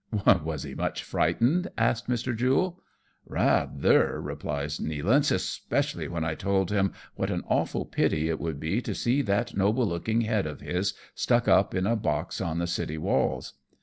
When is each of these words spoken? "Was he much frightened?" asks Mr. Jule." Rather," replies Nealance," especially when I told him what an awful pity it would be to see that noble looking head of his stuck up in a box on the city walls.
"Was 0.43 0.63
he 0.63 0.73
much 0.73 1.03
frightened?" 1.03 1.67
asks 1.91 2.09
Mr. 2.09 2.35
Jule." 2.35 2.81
Rather," 3.27 4.19
replies 4.19 4.79
Nealance," 4.79 5.31
especially 5.31 6.07
when 6.07 6.23
I 6.23 6.33
told 6.33 6.71
him 6.71 6.91
what 7.17 7.29
an 7.29 7.43
awful 7.47 7.85
pity 7.85 8.27
it 8.27 8.39
would 8.39 8.59
be 8.59 8.81
to 8.81 8.95
see 8.95 9.21
that 9.21 9.55
noble 9.55 9.85
looking 9.85 10.21
head 10.21 10.47
of 10.47 10.59
his 10.61 10.95
stuck 11.13 11.47
up 11.47 11.75
in 11.75 11.85
a 11.85 11.95
box 11.95 12.41
on 12.41 12.57
the 12.57 12.65
city 12.65 12.97
walls. 12.97 13.53